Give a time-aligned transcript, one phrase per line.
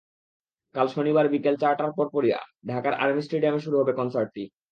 [0.75, 2.31] কাল শনিবার বিকাল চারটার পরপরই
[2.69, 4.43] ঢাকার আর্মি স্টেডিয়ামে শুরু হবে কনসার্টটি।